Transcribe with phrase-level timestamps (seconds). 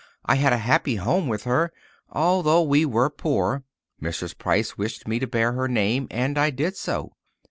[0.25, 1.71] I had a happy home with her,
[2.11, 3.63] although we were poor.
[4.01, 4.35] Mrs.
[4.35, 7.11] Price wished me to bear her name, and I did so.